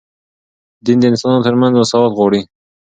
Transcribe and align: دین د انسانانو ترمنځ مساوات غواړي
دین 0.85 0.97
د 1.01 1.05
انسانانو 1.11 1.45
ترمنځ 1.47 1.71
مساوات 1.75 2.13
غواړي 2.17 2.41